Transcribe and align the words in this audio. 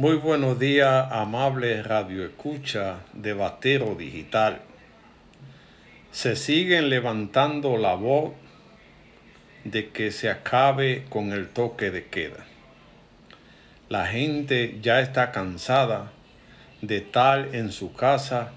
Muy 0.00 0.14
buenos 0.14 0.60
días, 0.60 1.08
amable 1.10 1.82
radio 1.82 2.24
escucha 2.24 3.00
de 3.14 3.32
Batero 3.32 3.96
Digital. 3.96 4.60
Se 6.12 6.36
siguen 6.36 6.88
levantando 6.88 7.76
la 7.76 7.96
voz 7.96 8.30
de 9.64 9.88
que 9.88 10.12
se 10.12 10.30
acabe 10.30 11.04
con 11.08 11.32
el 11.32 11.48
toque 11.48 11.90
de 11.90 12.06
queda. 12.06 12.46
La 13.88 14.06
gente 14.06 14.78
ya 14.80 15.00
está 15.00 15.32
cansada 15.32 16.12
de 16.80 16.98
estar 16.98 17.56
en 17.56 17.72
su 17.72 17.92
casa 17.92 18.52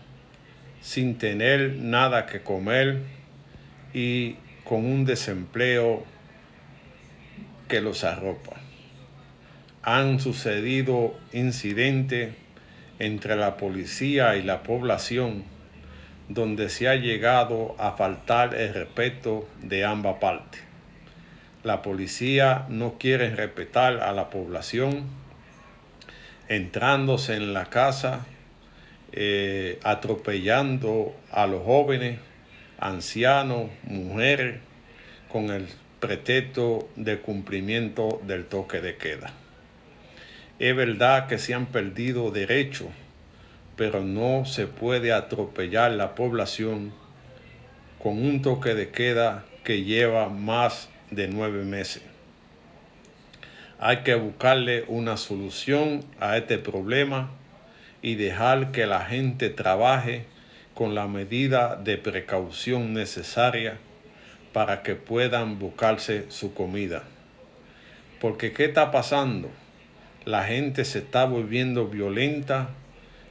sin 0.80 1.18
tener 1.18 1.74
nada 1.78 2.28
que 2.28 2.44
comer 2.44 3.00
y 3.96 4.36
con 4.64 4.86
un 4.86 5.06
desempleo 5.06 6.06
que 7.68 7.82
los 7.82 8.04
arropa 8.04 8.61
han 9.84 10.20
sucedido 10.20 11.16
incidentes 11.34 12.36
entre 13.00 13.36
la 13.36 13.58
policía 13.58 14.36
y 14.36 14.44
la 14.44 14.62
población 14.62 15.44
donde 16.30 16.70
se 16.70 16.88
ha 16.88 16.96
llegado 16.96 17.76
a 17.80 17.94
faltar 17.94 18.56
el 18.56 18.74
respeto 18.74 19.48
de 19.62 19.84
ambas 19.84 20.18
partes. 20.20 20.62
La 21.64 21.82
policía 21.82 22.66
no 22.70 22.98
quiere 22.98 23.36
respetar 23.36 24.02
a 24.02 24.14
la 24.14 24.30
población, 24.30 25.06
entrándose 26.48 27.36
en 27.36 27.54
la 27.54 27.66
casa, 27.66 28.26
eh, 29.12 29.80
atropellando 29.84 31.14
a 31.32 31.48
los 31.48 31.64
jóvenes, 31.64 32.20
ancianos, 32.80 33.70
mujeres, 33.84 34.60
con 35.28 35.50
el 35.50 35.68
pretexto 36.00 36.90
de 36.96 37.20
cumplimiento 37.20 38.22
del 38.26 38.46
toque 38.46 38.80
de 38.80 38.98
queda. 38.98 39.34
Es 40.62 40.76
verdad 40.76 41.26
que 41.26 41.40
se 41.40 41.56
han 41.56 41.66
perdido 41.66 42.30
derechos, 42.30 42.90
pero 43.76 44.04
no 44.04 44.46
se 44.46 44.68
puede 44.68 45.12
atropellar 45.12 45.90
la 45.94 46.14
población 46.14 46.94
con 47.98 48.24
un 48.24 48.44
toque 48.44 48.76
de 48.76 48.92
queda 48.92 49.44
que 49.64 49.82
lleva 49.82 50.30
más 50.30 50.88
de 51.10 51.28
nueve 51.28 51.64
meses. 51.64 52.04
Hay 53.80 54.04
que 54.04 54.14
buscarle 54.14 54.86
una 54.88 55.18
solución 55.18 56.06
a 56.20 56.38
este 56.38 56.60
problema 56.60 57.32
y 58.04 58.14
dejar 58.14 58.72
que 58.72 58.86
la 58.86 59.04
gente 59.04 59.50
trabaje 59.50 60.28
con 60.76 60.94
la 60.94 61.08
medida 61.08 61.76
de 61.76 61.98
precaución 61.98 62.94
necesaria 62.94 63.80
para 64.54 64.84
que 64.84 64.94
puedan 64.94 65.58
buscarse 65.58 66.30
su 66.30 66.54
comida. 66.54 67.02
Porque 68.20 68.54
¿qué 68.54 68.66
está 68.66 68.92
pasando? 68.92 69.50
La 70.26 70.44
gente 70.44 70.86
se 70.86 71.00
está 71.00 71.26
volviendo 71.26 71.88
violenta 71.88 72.70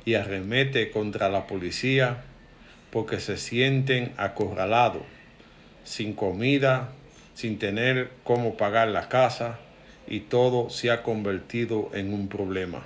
y 0.05 0.15
arremete 0.15 0.91
contra 0.91 1.29
la 1.29 1.47
policía 1.47 2.25
porque 2.91 3.21
se 3.21 3.37
sienten 3.37 4.13
acorralados, 4.17 5.03
sin 5.85 6.15
comida, 6.15 6.91
sin 7.35 7.59
tener 7.59 8.11
cómo 8.25 8.57
pagar 8.57 8.89
la 8.89 9.09
casa 9.09 9.61
y 10.09 10.21
todo 10.21 10.69
se 10.69 10.91
ha 10.91 11.05
convertido 11.05 11.91
en 11.95 12.13
un 12.13 12.29
problema. 12.29 12.83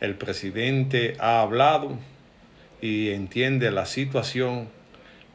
El 0.00 0.16
presidente 0.16 1.16
ha 1.18 1.40
hablado 1.40 1.98
y 2.82 3.10
entiende 3.10 3.70
la 3.70 3.86
situación, 3.86 4.68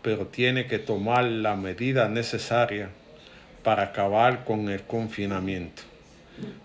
pero 0.03 0.27
tiene 0.27 0.67
que 0.67 0.77
tomar 0.77 1.23
la 1.23 1.55
medida 1.55 2.07
necesaria 2.09 2.89
para 3.63 3.83
acabar 3.83 4.45
con 4.45 4.69
el 4.69 4.83
confinamiento. 4.83 5.90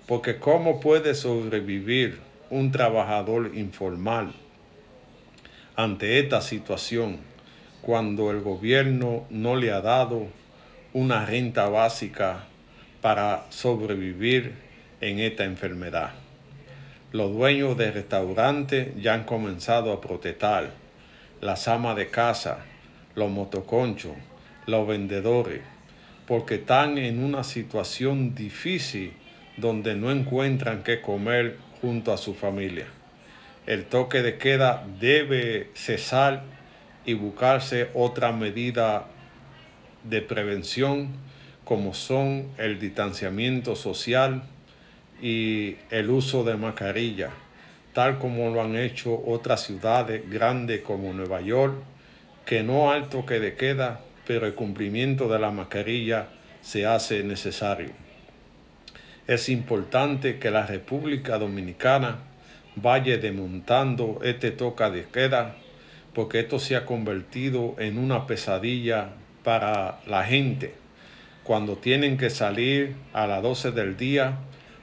Porque 0.06 0.38
¿cómo 0.38 0.80
puede 0.80 1.14
sobrevivir 1.14 2.20
un 2.50 2.70
trabajador 2.70 3.52
informal 3.54 4.32
ante 5.74 6.18
esta 6.18 6.40
situación 6.40 7.18
cuando 7.82 8.30
el 8.30 8.40
gobierno 8.40 9.26
no 9.30 9.56
le 9.56 9.72
ha 9.72 9.80
dado 9.80 10.28
una 10.92 11.26
renta 11.26 11.68
básica 11.68 12.44
para 13.02 13.46
sobrevivir 13.50 14.54
en 15.00 15.18
esta 15.18 15.44
enfermedad? 15.44 16.12
Los 17.12 17.32
dueños 17.32 17.76
de 17.76 17.90
restaurantes 17.90 18.88
ya 19.00 19.14
han 19.14 19.24
comenzado 19.24 19.92
a 19.92 20.00
protestar, 20.00 20.70
las 21.40 21.68
amas 21.68 21.96
de 21.96 22.08
casa, 22.08 22.58
los 23.14 23.30
motoconchos, 23.30 24.12
los 24.66 24.86
vendedores, 24.86 25.62
porque 26.26 26.56
están 26.56 26.98
en 26.98 27.22
una 27.22 27.44
situación 27.44 28.34
difícil 28.34 29.12
donde 29.56 29.94
no 29.94 30.10
encuentran 30.10 30.82
qué 30.82 31.00
comer 31.00 31.58
junto 31.80 32.12
a 32.12 32.18
su 32.18 32.34
familia. 32.34 32.86
El 33.66 33.84
toque 33.84 34.22
de 34.22 34.38
queda 34.38 34.86
debe 35.00 35.70
cesar 35.74 36.44
y 37.04 37.14
buscarse 37.14 37.88
otra 37.94 38.32
medida 38.32 39.06
de 40.04 40.22
prevención 40.22 41.08
como 41.64 41.94
son 41.94 42.52
el 42.58 42.78
distanciamiento 42.78 43.74
social 43.74 44.44
y 45.20 45.76
el 45.90 46.10
uso 46.10 46.44
de 46.44 46.56
mascarilla, 46.56 47.30
tal 47.92 48.18
como 48.18 48.50
lo 48.50 48.62
han 48.62 48.76
hecho 48.76 49.20
otras 49.26 49.64
ciudades 49.64 50.30
grandes 50.30 50.82
como 50.82 51.12
Nueva 51.12 51.40
York, 51.40 51.74
que 52.44 52.62
no 52.62 52.92
hay 52.92 53.02
toque 53.04 53.40
de 53.40 53.54
queda, 53.54 54.00
pero 54.26 54.46
el 54.46 54.54
cumplimiento 54.54 55.28
de 55.28 55.40
la 55.40 55.50
mascarilla 55.50 56.28
se 56.60 56.86
hace 56.86 57.24
necesario. 57.24 58.05
Es 59.26 59.48
importante 59.48 60.38
que 60.38 60.52
la 60.52 60.66
República 60.66 61.36
Dominicana 61.36 62.18
vaya 62.76 63.18
desmontando 63.18 64.20
este 64.22 64.52
toca 64.52 64.88
de 64.88 65.02
queda, 65.02 65.56
porque 66.14 66.38
esto 66.38 66.60
se 66.60 66.76
ha 66.76 66.86
convertido 66.86 67.74
en 67.78 67.98
una 67.98 68.28
pesadilla 68.28 69.08
para 69.42 69.98
la 70.06 70.22
gente. 70.22 70.74
Cuando 71.42 71.76
tienen 71.76 72.18
que 72.18 72.30
salir 72.30 72.94
a 73.12 73.26
las 73.26 73.42
12 73.42 73.72
del 73.72 73.96
día 73.96 74.38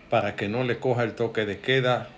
para 0.10 0.36
que 0.36 0.50
no 0.50 0.66
le 0.66 0.78
coja 0.78 1.04
el 1.04 1.16
toque 1.16 1.46
de 1.46 1.60
queda, 1.60 2.10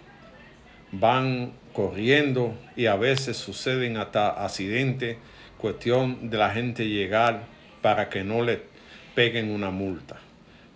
van 0.91 1.53
corriendo 1.73 2.57
y 2.75 2.87
a 2.87 2.95
veces 2.95 3.37
suceden 3.37 3.97
hasta 3.97 4.29
accidentes, 4.43 5.17
cuestión 5.59 6.31
de 6.31 6.37
la 6.37 6.49
gente 6.49 6.87
llegar 6.89 7.43
para 7.83 8.09
que 8.09 8.23
no 8.23 8.41
le 8.41 8.63
peguen 9.13 9.51
una 9.51 9.69
multa 9.69 10.24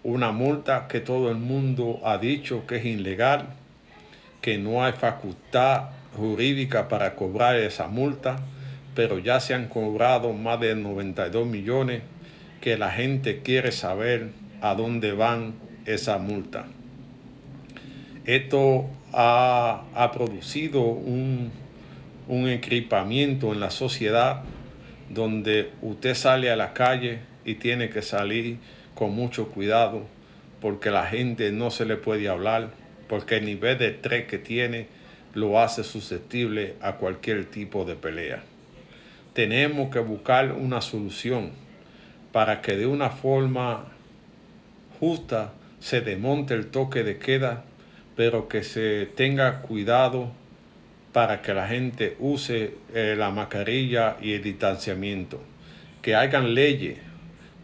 una 0.03 0.31
multa 0.31 0.87
que 0.87 0.99
todo 0.99 1.29
el 1.29 1.37
mundo 1.37 1.99
ha 2.03 2.17
dicho 2.17 2.65
que 2.65 2.77
es 2.77 2.85
ilegal, 2.85 3.47
que 4.41 4.57
no 4.57 4.83
hay 4.83 4.93
facultad 4.93 5.89
jurídica 6.15 6.87
para 6.87 7.15
cobrar 7.15 7.55
esa 7.57 7.87
multa, 7.87 8.37
pero 8.95 9.19
ya 9.19 9.39
se 9.39 9.53
han 9.53 9.67
cobrado 9.67 10.33
más 10.33 10.59
de 10.59 10.75
92 10.75 11.45
millones 11.47 12.01
que 12.61 12.77
la 12.77 12.91
gente 12.91 13.41
quiere 13.41 13.71
saber 13.71 14.29
a 14.61 14.75
dónde 14.75 15.13
van 15.13 15.53
esa 15.85 16.17
multa. 16.17 16.65
Esto 18.25 18.89
ha, 19.13 20.11
producido 20.13 20.81
un, 20.81 21.51
un 22.27 22.47
equipamiento 22.47 23.53
en 23.53 23.59
la 23.59 23.71
sociedad 23.71 24.43
donde 25.09 25.71
usted 25.81 26.13
sale 26.13 26.51
a 26.51 26.55
la 26.55 26.73
calle 26.73 27.19
y 27.45 27.55
tiene 27.55 27.89
que 27.89 28.01
salir 28.01 28.57
con 28.99 29.15
mucho 29.15 29.47
cuidado 29.47 30.05
porque 30.59 30.91
la 30.91 31.05
gente 31.05 31.53
no 31.53 31.71
se 31.71 31.85
le 31.85 31.95
puede 31.95 32.27
hablar, 32.27 32.71
porque 33.07 33.37
el 33.37 33.45
nivel 33.45 33.77
de 33.77 33.87
estrés 33.87 34.27
que 34.27 34.37
tiene 34.37 34.87
lo 35.33 35.61
hace 35.61 35.85
susceptible 35.85 36.75
a 36.81 36.97
cualquier 36.97 37.45
tipo 37.45 37.85
de 37.85 37.95
pelea. 37.95 38.43
Tenemos 39.31 39.89
que 39.89 39.99
buscar 39.99 40.51
una 40.51 40.81
solución 40.81 41.51
para 42.33 42.61
que 42.61 42.75
de 42.75 42.87
una 42.87 43.09
forma 43.09 43.85
justa 44.99 45.53
se 45.79 46.01
desmonte 46.01 46.53
el 46.53 46.67
toque 46.67 47.03
de 47.03 47.19
queda, 47.19 47.63
pero 48.17 48.49
que 48.49 48.63
se 48.63 49.05
tenga 49.05 49.61
cuidado 49.61 50.29
para 51.13 51.41
que 51.41 51.53
la 51.53 51.69
gente 51.69 52.17
use 52.19 52.75
eh, 52.93 53.15
la 53.17 53.29
mascarilla 53.29 54.17
y 54.21 54.33
el 54.33 54.43
distanciamiento. 54.43 55.41
Que 56.01 56.15
hagan 56.15 56.53
leyes 56.53 56.97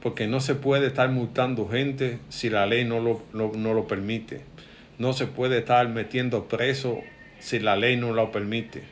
porque 0.05 0.27
no 0.27 0.39
se 0.39 0.53
puede 0.53 0.85
estar 0.85 1.09
multando 1.09 1.67
gente 1.67 2.19
si 2.29 2.51
la 2.51 2.67
ley 2.67 2.85
no 2.85 2.99
lo, 2.99 3.23
no, 3.33 3.73
lo 3.73 3.87
permite. 3.87 4.41
No 4.99 5.13
se 5.13 5.25
puede 5.25 5.57
estar 5.57 5.89
metiendo 5.89 6.47
preso 6.47 6.99
si 7.39 7.57
la 7.57 7.75
ley 7.75 7.97
no 7.97 8.13
lo 8.13 8.31
permite. 8.31 8.83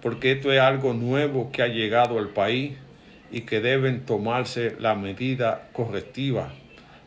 Porque 0.00 0.32
esto 0.32 0.50
es 0.50 0.60
algo 0.62 0.94
nuevo 0.94 1.52
que 1.52 1.60
ha 1.60 1.66
llegado 1.66 2.18
al 2.18 2.30
país 2.30 2.78
y 3.30 3.42
que 3.42 3.60
deben 3.60 4.06
tomarse 4.06 4.74
la 4.80 4.94
medida 4.94 5.68
correctiva 5.74 6.54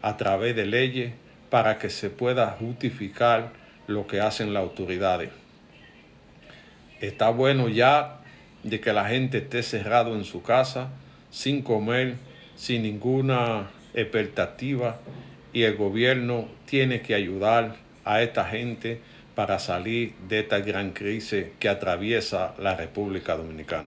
a 0.04 0.18
través 0.18 0.56
de 0.56 0.68
leyes 0.68 1.14
para 1.50 1.80
que 1.80 1.90
se 1.90 2.12
pueda 2.12 2.52
justificar 2.60 3.54
lo 3.88 4.06
que 4.06 4.22
hacen 4.22 4.54
las 4.54 4.62
autoridades. 4.62 5.32
Está 7.02 7.32
bueno 7.32 7.70
ya 7.70 8.20
de 8.62 8.80
que 8.80 8.94
la 8.94 9.06
gente 9.06 9.40
esté 9.40 9.64
cerrado 9.64 10.16
en 10.16 10.26
su 10.26 10.44
casa 10.44 10.92
sin 11.32 11.64
comer 11.64 12.27
sin 12.58 12.84
ninguna 12.84 13.70
expectativa 13.94 15.00
y 15.54 15.64
el 15.64 15.78
gobierno 15.78 16.48
tiene 16.66 17.02
que 17.02 17.16
ayudar 17.16 17.78
a 18.04 18.22
esta 18.22 18.46
gente 18.46 19.00
para 19.36 19.60
salir 19.60 20.14
de 20.28 20.40
esta 20.40 20.60
gran 20.60 20.92
crisis 20.92 21.46
que 21.60 21.70
atraviesa 21.70 22.56
la 22.60 22.76
República 22.76 23.38
Dominicana. 23.38 23.76